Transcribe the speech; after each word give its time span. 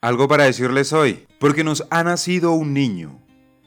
Algo 0.00 0.28
para 0.28 0.44
decirles 0.44 0.92
hoy, 0.92 1.26
porque 1.40 1.64
nos 1.64 1.84
ha 1.90 2.04
nacido 2.04 2.52
un 2.52 2.72
niño, 2.72 3.20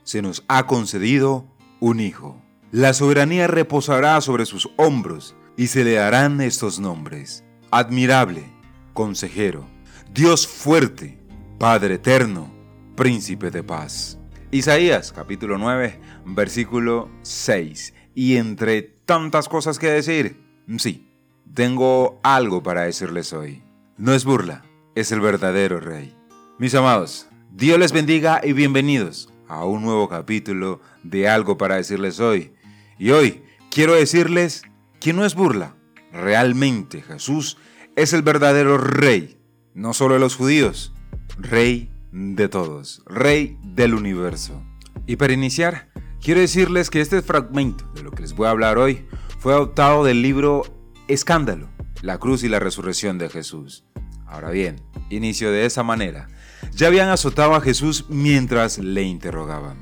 se 0.04 0.22
nos 0.22 0.46
ha 0.48 0.66
concedido 0.66 1.46
un 1.82 2.00
hijo. 2.00 2.42
La 2.72 2.94
soberanía 2.94 3.48
reposará 3.48 4.22
sobre 4.22 4.46
sus 4.46 4.70
hombros 4.78 5.36
y 5.58 5.68
se 5.68 5.84
le 5.84 5.96
darán 5.96 6.40
estos 6.40 6.80
nombres. 6.80 7.44
Admirable, 7.70 8.46
consejero, 8.94 9.68
Dios 10.14 10.48
fuerte, 10.48 11.20
Padre 11.60 11.96
eterno, 11.96 12.50
príncipe 12.96 13.52
de 13.52 13.64
paz. 13.64 14.18
Isaías 14.52 15.12
capítulo 15.12 15.58
9, 15.58 16.00
versículo 16.28 17.10
6. 17.24 17.94
Y 18.16 18.38
entre 18.38 18.84
tantas 18.84 19.50
cosas 19.50 19.78
que 19.80 19.88
decir, 19.88 20.42
sí, 20.78 21.12
tengo 21.54 22.22
algo 22.24 22.64
para 22.64 22.84
decirles 22.84 23.34
hoy. 23.34 23.62
No 23.98 24.14
es 24.14 24.24
burla, 24.24 24.64
es 24.96 25.12
el 25.12 25.20
verdadero 25.20 25.82
rey. 25.82 26.21
Mis 26.62 26.76
amados, 26.76 27.28
Dios 27.52 27.80
les 27.80 27.92
bendiga 27.92 28.40
y 28.44 28.54
bienvenidos 28.54 29.34
a 29.48 29.66
un 29.66 29.82
nuevo 29.82 30.08
capítulo 30.08 30.80
de 31.02 31.28
algo 31.28 31.58
para 31.58 31.78
decirles 31.78 32.20
hoy. 32.20 32.54
Y 33.00 33.10
hoy 33.10 33.42
quiero 33.72 33.96
decirles 33.96 34.62
que 35.00 35.12
no 35.12 35.26
es 35.26 35.34
burla. 35.34 35.76
Realmente 36.12 37.02
Jesús 37.02 37.58
es 37.96 38.14
el 38.14 38.22
verdadero 38.22 38.78
rey, 38.78 39.40
no 39.74 39.96
solo 39.96 40.14
de 40.14 40.20
los 40.20 40.36
judíos, 40.36 40.94
rey 41.40 41.90
de 42.12 42.48
todos, 42.48 43.02
rey 43.08 43.58
del 43.64 43.96
universo. 43.96 44.64
Y 45.08 45.16
para 45.16 45.34
iniciar, 45.34 45.90
quiero 46.22 46.42
decirles 46.42 46.92
que 46.92 47.02
este 47.02 47.24
fragmento 47.24 47.92
de 47.96 48.04
lo 48.04 48.12
que 48.12 48.22
les 48.22 48.36
voy 48.36 48.46
a 48.46 48.52
hablar 48.52 48.78
hoy 48.78 49.08
fue 49.40 49.54
adoptado 49.54 50.04
del 50.04 50.22
libro 50.22 50.62
Escándalo, 51.08 51.72
la 52.04 52.20
cruz 52.20 52.44
y 52.44 52.50
la 52.50 52.60
resurrección 52.60 53.18
de 53.18 53.30
Jesús. 53.30 53.84
Ahora 54.32 54.50
bien, 54.50 54.78
inicio 55.10 55.52
de 55.52 55.66
esa 55.66 55.84
manera 55.84 56.30
ya 56.74 56.88
habían 56.88 57.10
azotado 57.10 57.54
a 57.54 57.62
Jesús 57.62 58.06
mientras 58.08 58.78
le 58.78 59.04
interrogaban. 59.04 59.78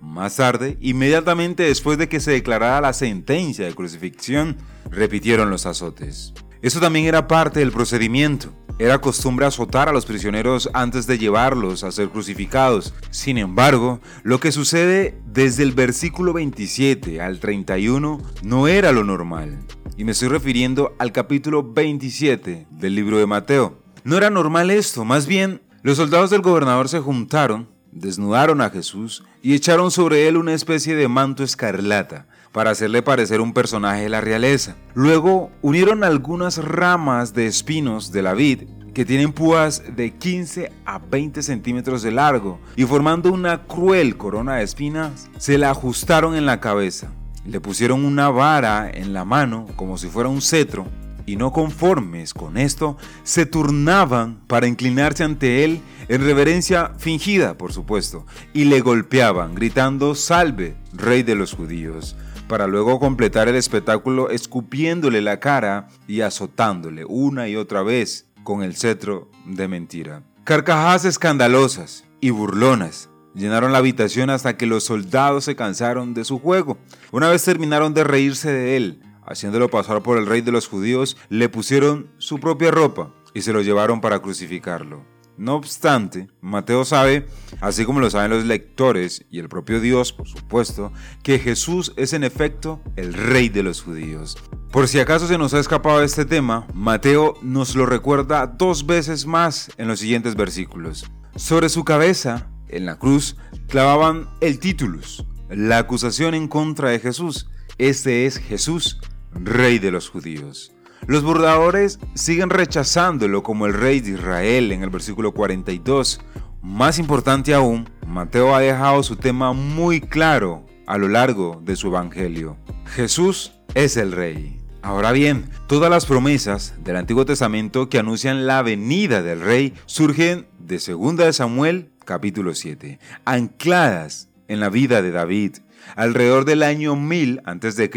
Más 0.00 0.36
tarde, 0.36 0.76
inmediatamente 0.80 1.62
después 1.62 1.96
de 1.96 2.08
que 2.08 2.20
se 2.20 2.32
declarara 2.32 2.80
la 2.82 2.92
sentencia 2.92 3.64
de 3.64 3.74
crucifixión, 3.74 4.58
repitieron 4.90 5.48
los 5.48 5.64
azotes. 5.64 6.34
Eso 6.60 6.80
también 6.80 7.06
era 7.06 7.26
parte 7.26 7.60
del 7.60 7.72
procedimiento. 7.72 8.52
Era 8.78 9.00
costumbre 9.00 9.46
azotar 9.46 9.88
a 9.88 9.92
los 9.92 10.04
prisioneros 10.04 10.68
antes 10.74 11.06
de 11.06 11.16
llevarlos 11.16 11.84
a 11.84 11.92
ser 11.92 12.10
crucificados. 12.10 12.92
Sin 13.10 13.38
embargo, 13.38 14.00
lo 14.22 14.40
que 14.40 14.52
sucede 14.52 15.18
desde 15.26 15.62
el 15.62 15.72
versículo 15.72 16.32
27 16.32 17.20
al 17.20 17.38
31 17.38 18.20
no 18.42 18.68
era 18.68 18.92
lo 18.92 19.04
normal. 19.04 19.58
Y 19.96 20.04
me 20.04 20.12
estoy 20.12 20.28
refiriendo 20.28 20.94
al 20.98 21.12
capítulo 21.12 21.72
27 21.72 22.66
del 22.70 22.94
libro 22.94 23.18
de 23.18 23.26
Mateo. 23.26 23.83
No 24.04 24.18
era 24.18 24.28
normal 24.28 24.70
esto, 24.70 25.06
más 25.06 25.26
bien 25.26 25.62
los 25.80 25.96
soldados 25.96 26.28
del 26.28 26.42
gobernador 26.42 26.90
se 26.90 27.00
juntaron, 27.00 27.70
desnudaron 27.90 28.60
a 28.60 28.68
Jesús 28.68 29.24
y 29.40 29.54
echaron 29.54 29.90
sobre 29.90 30.28
él 30.28 30.36
una 30.36 30.52
especie 30.52 30.94
de 30.94 31.08
manto 31.08 31.42
escarlata 31.42 32.26
para 32.52 32.72
hacerle 32.72 33.00
parecer 33.00 33.40
un 33.40 33.54
personaje 33.54 34.02
de 34.02 34.08
la 34.10 34.20
realeza. 34.20 34.76
Luego 34.92 35.50
unieron 35.62 36.04
algunas 36.04 36.62
ramas 36.62 37.32
de 37.32 37.46
espinos 37.46 38.12
de 38.12 38.20
la 38.20 38.34
vid 38.34 38.64
que 38.92 39.06
tienen 39.06 39.32
púas 39.32 39.82
de 39.96 40.10
15 40.10 40.70
a 40.84 40.98
20 40.98 41.42
centímetros 41.42 42.02
de 42.02 42.12
largo 42.12 42.60
y 42.76 42.84
formando 42.84 43.32
una 43.32 43.62
cruel 43.62 44.18
corona 44.18 44.56
de 44.56 44.64
espinas, 44.64 45.30
se 45.38 45.56
la 45.56 45.70
ajustaron 45.70 46.36
en 46.36 46.44
la 46.44 46.60
cabeza. 46.60 47.10
Le 47.46 47.58
pusieron 47.58 48.04
una 48.04 48.28
vara 48.28 48.90
en 48.92 49.14
la 49.14 49.24
mano 49.24 49.66
como 49.76 49.96
si 49.96 50.08
fuera 50.08 50.28
un 50.28 50.42
cetro 50.42 50.86
y 51.26 51.36
no 51.36 51.52
conformes 51.52 52.34
con 52.34 52.56
esto, 52.56 52.96
se 53.22 53.46
turnaban 53.46 54.40
para 54.46 54.66
inclinarse 54.66 55.24
ante 55.24 55.64
él 55.64 55.80
en 56.08 56.24
reverencia 56.24 56.92
fingida, 56.98 57.56
por 57.56 57.72
supuesto, 57.72 58.26
y 58.52 58.64
le 58.64 58.80
golpeaban, 58.80 59.54
gritando, 59.54 60.14
Salve, 60.14 60.76
rey 60.92 61.22
de 61.22 61.34
los 61.34 61.54
judíos, 61.54 62.16
para 62.48 62.66
luego 62.66 63.00
completar 63.00 63.48
el 63.48 63.56
espectáculo 63.56 64.30
escupiéndole 64.30 65.22
la 65.22 65.40
cara 65.40 65.88
y 66.06 66.20
azotándole 66.20 67.04
una 67.04 67.48
y 67.48 67.56
otra 67.56 67.82
vez 67.82 68.26
con 68.42 68.62
el 68.62 68.76
cetro 68.76 69.30
de 69.46 69.68
mentira. 69.68 70.22
Carcajadas 70.44 71.06
escandalosas 71.06 72.04
y 72.20 72.30
burlonas 72.30 73.08
llenaron 73.34 73.72
la 73.72 73.78
habitación 73.78 74.30
hasta 74.30 74.56
que 74.56 74.66
los 74.66 74.84
soldados 74.84 75.44
se 75.44 75.56
cansaron 75.56 76.14
de 76.14 76.24
su 76.24 76.38
juego. 76.38 76.78
Una 77.10 77.28
vez 77.28 77.42
terminaron 77.44 77.94
de 77.94 78.04
reírse 78.04 78.52
de 78.52 78.76
él, 78.76 79.00
haciéndolo 79.26 79.68
pasar 79.68 80.02
por 80.02 80.18
el 80.18 80.26
rey 80.26 80.40
de 80.40 80.52
los 80.52 80.68
judíos, 80.68 81.16
le 81.28 81.48
pusieron 81.48 82.10
su 82.18 82.40
propia 82.40 82.70
ropa 82.70 83.14
y 83.34 83.42
se 83.42 83.52
lo 83.52 83.62
llevaron 83.62 84.00
para 84.00 84.20
crucificarlo. 84.20 85.04
No 85.36 85.56
obstante, 85.56 86.28
Mateo 86.40 86.84
sabe, 86.84 87.26
así 87.60 87.84
como 87.84 87.98
lo 87.98 88.08
saben 88.08 88.30
los 88.30 88.44
lectores 88.44 89.26
y 89.30 89.40
el 89.40 89.48
propio 89.48 89.80
Dios, 89.80 90.12
por 90.12 90.28
supuesto, 90.28 90.92
que 91.24 91.40
Jesús 91.40 91.92
es 91.96 92.12
en 92.12 92.22
efecto 92.22 92.80
el 92.94 93.12
rey 93.14 93.48
de 93.48 93.64
los 93.64 93.82
judíos. 93.82 94.36
Por 94.70 94.86
si 94.86 95.00
acaso 95.00 95.26
se 95.26 95.36
nos 95.36 95.52
ha 95.52 95.58
escapado 95.58 96.02
este 96.02 96.24
tema, 96.24 96.68
Mateo 96.72 97.34
nos 97.42 97.74
lo 97.74 97.84
recuerda 97.84 98.46
dos 98.46 98.86
veces 98.86 99.26
más 99.26 99.72
en 99.76 99.88
los 99.88 99.98
siguientes 99.98 100.36
versículos. 100.36 101.10
Sobre 101.34 101.68
su 101.68 101.84
cabeza, 101.84 102.48
en 102.68 102.86
la 102.86 102.96
cruz, 102.96 103.36
clavaban 103.68 104.28
el 104.40 104.60
titulus, 104.60 105.26
la 105.48 105.78
acusación 105.78 106.34
en 106.34 106.46
contra 106.46 106.90
de 106.90 107.00
Jesús. 107.00 107.48
Este 107.76 108.26
es 108.26 108.38
Jesús, 108.38 109.00
rey 109.34 109.78
de 109.78 109.90
los 109.90 110.08
judíos. 110.08 110.72
Los 111.06 111.22
bordadores 111.22 111.98
siguen 112.14 112.50
rechazándolo 112.50 113.42
como 113.42 113.66
el 113.66 113.74
rey 113.74 114.00
de 114.00 114.12
Israel 114.12 114.72
en 114.72 114.82
el 114.82 114.90
versículo 114.90 115.32
42. 115.32 116.20
Más 116.62 116.98
importante 116.98 117.52
aún, 117.52 117.90
Mateo 118.06 118.54
ha 118.54 118.60
dejado 118.60 119.02
su 119.02 119.16
tema 119.16 119.52
muy 119.52 120.00
claro 120.00 120.64
a 120.86 120.96
lo 120.96 121.08
largo 121.08 121.60
de 121.62 121.76
su 121.76 121.88
evangelio. 121.88 122.56
Jesús 122.86 123.52
es 123.74 123.96
el 123.96 124.12
rey. 124.12 124.60
Ahora 124.80 125.12
bien, 125.12 125.48
todas 125.66 125.90
las 125.90 126.06
promesas 126.06 126.74
del 126.84 126.96
Antiguo 126.96 127.24
Testamento 127.24 127.88
que 127.88 127.98
anuncian 127.98 128.46
la 128.46 128.62
venida 128.62 129.22
del 129.22 129.40
rey 129.40 129.74
surgen 129.86 130.46
de 130.58 130.78
2 130.78 131.16
de 131.16 131.32
Samuel 131.32 131.90
capítulo 132.04 132.54
7, 132.54 132.98
ancladas 133.24 134.28
en 134.48 134.60
la 134.60 134.68
vida 134.68 135.00
de 135.02 135.10
David, 135.10 135.56
alrededor 135.96 136.44
del 136.44 136.62
año 136.62 136.96
1000 136.96 137.42
a.C. 137.44 137.90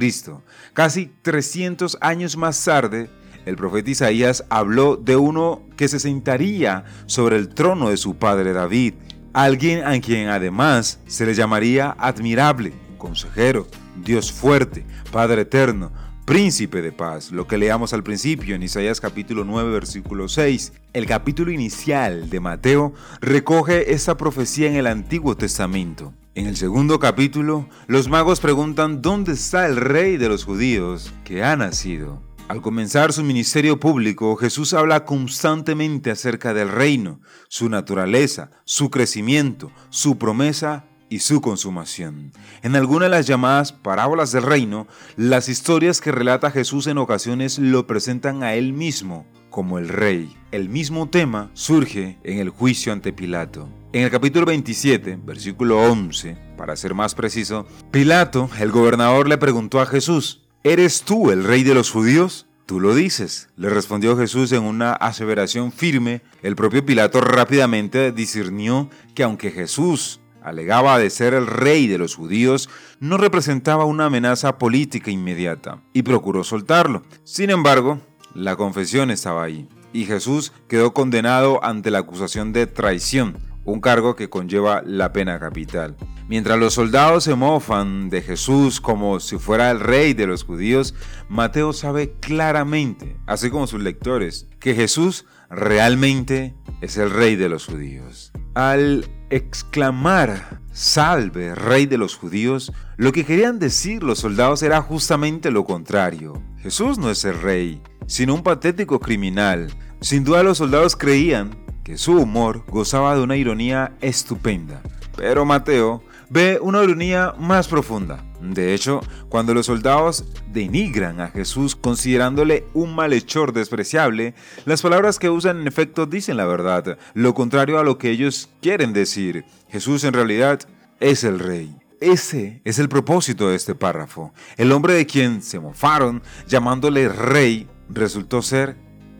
Casi 0.74 1.12
300 1.22 1.98
años 2.02 2.38
más 2.38 2.64
tarde, 2.64 3.10
el 3.46 3.56
profeta 3.56 3.90
Isaías 3.90 4.44
habló 4.50 4.98
de 4.98 5.16
uno 5.16 5.62
que 5.78 5.88
se 5.88 6.00
sentaría 6.00 6.84
sobre 7.06 7.38
el 7.38 7.50
trono 7.50 7.90
de 7.90 7.98
su 7.98 8.16
padre 8.16 8.54
David, 8.54 8.96
alguien 9.34 9.86
a 9.86 10.00
quien 10.02 10.30
además 10.30 11.00
se 11.08 11.26
le 11.26 11.34
llamaría 11.34 11.96
admirable, 11.98 12.74
consejero, 12.98 13.68
Dios 14.04 14.32
fuerte, 14.32 14.86
Padre 15.12 15.42
eterno, 15.44 15.92
príncipe 16.28 16.82
de 16.82 16.92
paz, 16.92 17.32
lo 17.32 17.48
que 17.48 17.58
leamos 17.58 17.94
al 17.94 18.04
principio 18.04 18.54
en 18.54 18.62
Isaías 18.62 19.00
capítulo 19.00 19.46
9 19.46 19.72
versículo 19.72 20.28
6. 20.28 20.74
El 20.92 21.06
capítulo 21.06 21.54
inicial 21.54 22.30
de 22.30 22.42
Mateo 22.42 22.94
recoge 23.22 23.94
esta 23.94 24.18
profecía 24.18 24.68
en 24.68 24.76
el 24.76 24.88
Antiguo 24.88 25.38
Testamento. 25.38 26.14
En 26.36 26.46
el 26.46 26.58
segundo 26.58 27.00
capítulo, 27.00 27.70
los 27.88 28.10
magos 28.10 28.42
preguntan 28.42 29.02
dónde 29.02 29.32
está 29.32 29.68
el 29.68 29.78
rey 29.78 30.18
de 30.18 30.28
los 30.28 30.44
judíos 30.44 31.14
que 31.24 31.46
ha 31.46 31.56
nacido. 31.56 32.22
Al 32.50 32.62
comenzar 32.62 33.14
su 33.14 33.24
ministerio 33.24 33.80
público, 33.80 34.36
Jesús 34.36 34.74
habla 34.74 35.06
constantemente 35.06 36.12
acerca 36.12 36.54
del 36.54 36.68
reino, 36.68 37.22
su 37.48 37.70
naturaleza, 37.70 38.52
su 38.66 38.90
crecimiento, 38.90 39.72
su 39.90 40.18
promesa 40.18 40.84
y 41.10 41.20
su 41.20 41.42
consumación. 41.42 42.32
En 42.64 42.76
alguna 42.76 43.06
de 43.06 43.12
las 43.12 43.28
llamadas 43.28 43.72
parábolas 43.72 44.32
del 44.32 44.44
reino, 44.44 44.88
las 45.16 45.50
historias 45.50 46.02
que 46.02 46.12
relata 46.12 46.52
Jesús 46.52 46.88
en 46.88 46.98
ocasiones 46.98 47.60
lo 47.60 47.88
presentan 47.88 48.44
a 48.44 48.56
él 48.56 48.74
mismo 48.74 49.26
como 49.50 49.80
el 49.80 49.90
rey. 49.90 50.36
El 50.52 50.70
mismo 50.70 51.10
tema 51.10 51.50
surge 51.54 52.18
en 52.24 52.40
el 52.40 52.50
juicio 52.50 52.94
ante 52.94 53.14
Pilato. 53.14 53.68
En 53.94 54.04
el 54.04 54.12
capítulo 54.12 54.46
27, 54.46 55.20
versículo 55.24 55.82
11, 55.82 56.38
para 56.58 56.76
ser 56.76 56.94
más 56.94 57.16
preciso, 57.16 57.66
Pilato, 57.90 58.50
el 58.60 58.72
gobernador, 58.72 59.28
le 59.28 59.38
preguntó 59.38 59.80
a 59.80 59.86
Jesús, 59.86 60.44
¿Eres 60.64 61.02
tú 61.02 61.32
el 61.32 61.44
rey 61.44 61.64
de 61.64 61.74
los 61.74 61.90
judíos? 61.90 62.46
Tú 62.66 62.82
lo 62.82 62.94
dices, 62.94 63.48
le 63.56 63.70
respondió 63.70 64.18
Jesús 64.18 64.52
en 64.52 64.64
una 64.64 64.92
aseveración 64.92 65.72
firme. 65.72 66.22
El 66.44 66.58
propio 66.58 66.86
Pilato 66.86 67.22
rápidamente 67.22 68.12
discernió 68.12 68.90
que 69.16 69.24
aunque 69.24 69.52
Jesús 69.52 70.20
alegaba 70.44 70.98
de 70.98 71.10
ser 71.10 71.34
el 71.34 71.48
rey 71.48 71.88
de 71.88 71.98
los 71.98 72.16
judíos, 72.16 72.70
no 73.00 73.18
representaba 73.18 73.86
una 73.86 74.06
amenaza 74.06 74.58
política 74.58 75.12
inmediata, 75.12 75.82
y 75.94 76.04
procuró 76.04 76.44
soltarlo. 76.44 77.04
Sin 77.24 77.50
embargo, 77.50 78.00
la 78.34 78.56
confesión 78.56 79.12
estaba 79.12 79.44
ahí, 79.44 79.68
y 79.94 80.06
Jesús 80.06 80.54
quedó 80.68 80.94
condenado 80.94 81.64
ante 81.64 81.92
la 81.92 82.00
acusación 82.00 82.54
de 82.54 82.68
traición, 82.68 83.38
un 83.66 83.82
cargo 83.82 84.16
que 84.16 84.30
conlleva 84.30 84.82
la 84.86 85.12
pena 85.12 85.40
capital. 85.40 85.98
Mientras 86.30 86.60
los 86.60 86.74
soldados 86.74 87.24
se 87.24 87.36
mofan 87.36 88.10
de 88.10 88.22
Jesús 88.22 88.82
como 88.82 89.20
si 89.20 89.38
fuera 89.38 89.72
el 89.72 89.80
rey 89.80 90.14
de 90.14 90.28
los 90.28 90.44
judíos, 90.44 90.94
Mateo 91.30 91.74
sabe 91.74 92.16
claramente, 92.20 93.18
así 93.28 93.50
como 93.50 93.68
sus 93.68 93.82
lectores, 93.82 94.48
que 94.60 94.76
Jesús 94.76 95.26
realmente 95.50 96.56
es 96.82 96.98
el 96.98 97.12
rey 97.12 97.36
de 97.36 97.50
los 97.50 97.66
judíos. 97.66 98.32
Al 98.56 99.06
exclamar, 99.30 100.62
salve, 100.72 101.56
rey 101.56 101.86
de 101.86 101.98
los 101.98 102.16
judíos, 102.16 102.72
lo 102.98 103.12
que 103.12 103.26
querían 103.26 103.60
decir 103.60 104.04
los 104.04 104.20
soldados 104.20 104.64
era 104.64 104.82
justamente 104.82 105.52
lo 105.52 105.66
contrario. 105.66 106.42
Jesús 106.60 106.98
no 106.98 107.10
es 107.10 107.26
el 107.26 107.42
rey, 107.42 107.82
sino 108.08 108.34
un 108.34 108.44
patético 108.44 109.00
criminal. 109.00 109.74
Sin 110.02 110.24
duda 110.24 110.44
los 110.44 110.58
soldados 110.58 110.96
creían 110.96 111.58
que 111.84 111.98
su 111.98 112.14
humor 112.14 112.64
gozaba 112.68 113.16
de 113.16 113.22
una 113.22 113.38
ironía 113.38 113.96
estupenda. 114.02 114.82
Pero 115.16 115.46
Mateo 115.46 116.04
ve 116.30 116.60
una 116.62 116.84
ironía 116.84 117.34
más 117.38 117.68
profunda. 117.68 118.24
De 118.42 118.74
hecho, 118.74 119.02
cuando 119.30 119.54
los 119.54 119.66
soldados 119.66 120.26
denigran 120.52 121.20
a 121.22 121.30
Jesús 121.30 121.76
considerándole 121.76 122.66
un 122.74 122.94
malhechor 122.94 123.52
despreciable, 123.54 124.36
las 124.66 124.82
palabras 124.82 125.20
que 125.20 125.30
usan 125.30 125.62
en 125.62 125.68
efecto 125.68 126.06
dicen 126.06 126.38
la 126.38 126.46
verdad, 126.46 126.98
lo 127.14 127.34
contrario 127.34 127.80
a 127.80 127.84
lo 127.84 127.98
que 127.98 128.12
ellos 128.12 128.50
quieren 128.62 128.94
decir. 128.94 129.46
Jesús 129.70 130.04
en 130.04 130.14
realidad 130.14 130.62
es 131.00 131.24
el 131.24 131.40
rey. 131.40 131.76
Ese 132.00 132.62
es 132.64 132.78
el 132.78 132.90
propósito 132.90 133.50
de 133.50 133.56
este 133.56 133.74
párrafo. 133.74 134.32
El 134.58 134.72
hombre 134.72 134.94
de 134.94 135.08
quien 135.08 135.42
se 135.42 135.60
mofaron 135.60 136.22
llamándole 136.48 137.10
rey 137.10 137.68
resultó 137.90 138.44
ser 138.44 138.78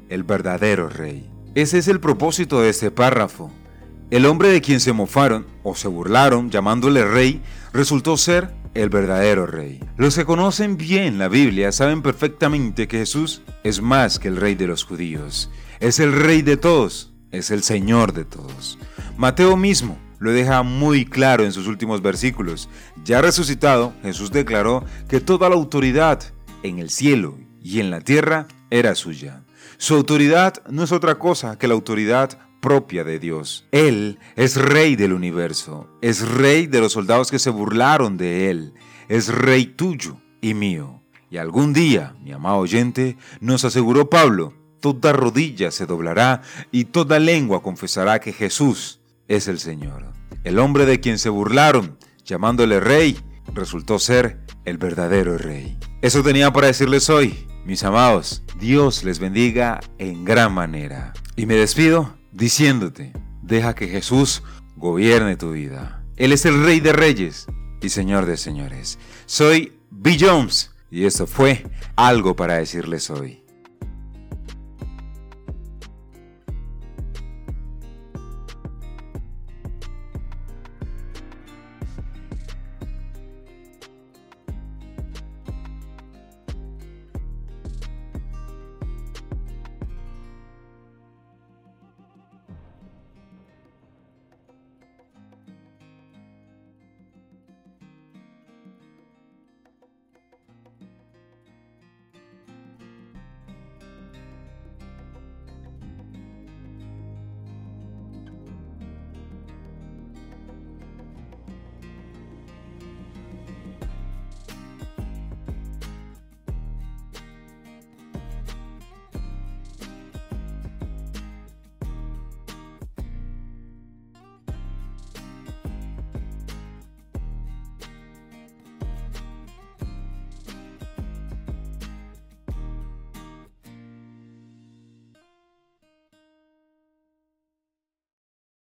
el 0.10 0.24
verdadero 0.24 0.88
rey. 0.88 1.30
Ese 1.56 1.80
es 1.80 1.88
el 1.88 2.00
propósito 2.00 2.62
de 2.62 2.70
este 2.70 2.92
párrafo. 2.92 3.52
El 4.10 4.26
hombre 4.26 4.48
de 4.48 4.62
quien 4.62 4.80
se 4.80 4.94
mofaron 4.94 5.46
o 5.64 5.76
se 5.76 5.90
burlaron 5.90 6.50
llamándole 6.50 7.04
rey 7.04 7.42
resultó 7.74 8.16
ser 8.16 8.54
el 8.74 8.88
verdadero 8.90 9.46
rey. 9.46 9.82
Los 9.98 10.16
que 10.16 10.24
conocen 10.24 10.78
bien 10.78 11.18
la 11.18 11.28
Biblia 11.28 11.74
saben 11.74 12.02
perfectamente 12.02 12.88
que 12.88 13.00
Jesús 13.00 13.42
es 13.66 13.82
más 13.82 14.18
que 14.18 14.30
el 14.30 14.38
rey 14.38 14.56
de 14.56 14.68
los 14.68 14.86
judíos. 14.86 15.50
Es 15.82 16.00
el 16.00 16.14
rey 16.14 16.42
de 16.42 16.56
todos, 16.56 17.12
es 17.32 17.52
el 17.52 17.64
Señor 17.64 18.14
de 18.14 18.24
todos. 18.24 18.80
Mateo 19.18 19.58
mismo 19.58 19.98
lo 20.20 20.32
deja 20.32 20.64
muy 20.64 21.06
claro 21.06 21.44
en 21.44 21.52
sus 21.52 21.68
últimos 21.68 22.02
versículos. 22.02 22.70
Ya 23.04 23.22
resucitado, 23.22 23.94
Jesús 24.04 24.32
declaró 24.32 24.86
que 25.10 25.20
toda 25.20 25.50
la 25.50 25.56
autoridad 25.56 26.24
en 26.64 26.80
el 26.80 26.92
cielo 26.92 27.38
y 27.62 27.82
en 27.82 27.92
la 27.92 28.00
tierra 28.00 28.48
era 28.70 28.96
suya. 28.96 29.44
Su 29.78 29.96
autoridad 29.96 30.64
no 30.70 30.84
es 30.84 30.94
otra 30.94 31.20
cosa 31.20 31.58
que 31.58 31.68
la 31.68 31.74
autoridad 31.74 32.40
propia 32.68 33.06
de 33.06 33.18
Dios. 33.18 33.66
Él 33.72 34.20
es 34.36 34.58
rey 34.58 34.98
del 34.98 35.14
universo, 35.14 35.88
es 36.02 36.28
rey 36.28 36.68
de 36.68 36.82
los 36.82 36.92
soldados 36.92 37.32
que 37.32 37.40
se 37.40 37.50
burlaron 37.50 38.18
de 38.18 38.50
él, 38.50 38.74
es 39.08 39.30
rey 39.30 39.68
tuyo 39.68 40.18
y 40.42 40.54
mío. 40.54 41.02
Y 41.32 41.38
algún 41.38 41.72
día, 41.72 42.14
mi 42.22 42.34
amado 42.34 42.58
oyente, 42.58 43.16
nos 43.40 43.64
aseguró 43.64 44.10
Pablo, 44.10 44.54
toda 44.82 45.14
rodilla 45.14 45.72
se 45.72 45.86
doblará 45.86 46.42
y 46.70 46.84
toda 46.84 47.20
lengua 47.20 47.64
confesará 47.64 48.20
que 48.20 48.34
Jesús 48.34 49.00
es 49.30 49.48
el 49.48 49.60
Señor. 49.60 50.12
El 50.44 50.60
hombre 50.60 50.86
de 50.86 51.00
quien 51.00 51.20
se 51.20 51.30
burlaron, 51.30 51.98
llamándole 52.26 52.82
rey, 52.82 53.18
resultó 53.54 53.98
ser 53.98 54.42
el 54.66 54.78
verdadero 54.78 55.38
rey. 55.38 55.78
Eso 56.02 56.22
tenía 56.22 56.52
para 56.52 56.68
decirles 56.68 57.10
hoy, 57.10 57.48
mis 57.64 57.86
amados. 57.86 58.44
Dios 58.60 59.06
les 59.06 59.20
bendiga 59.20 59.80
en 60.00 60.26
gran 60.26 60.54
manera. 60.54 61.14
Y 61.38 61.46
me 61.46 61.56
despido 61.56 62.18
diciéndote, 62.38 63.14
deja 63.42 63.74
que 63.74 63.88
Jesús 63.88 64.44
gobierne 64.76 65.36
tu 65.38 65.52
vida. 65.52 66.04
Él 66.18 66.32
es 66.32 66.46
el 66.46 66.64
Rey 66.64 66.80
de 66.80 66.94
Reyes 66.94 67.48
y 67.82 67.90
Señor 67.90 68.26
de 68.28 68.38
Señores. 68.38 69.00
Soy 69.26 69.74
Bill 69.90 70.18
Jones 70.20 70.72
y 70.92 71.06
esto 71.06 71.26
fue 71.26 71.66
algo 71.96 72.36
para 72.36 72.56
decirles 72.56 73.10
hoy. 73.10 73.44